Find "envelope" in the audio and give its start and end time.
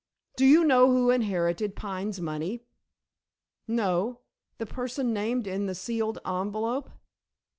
6.25-6.89